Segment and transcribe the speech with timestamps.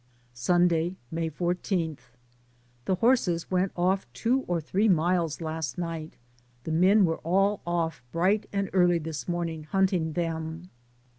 [0.33, 1.99] Sunday, May 14.
[2.85, 6.15] The horses went off two or three miles last night,
[6.63, 10.69] the men were all off bright and early this morning hunting them.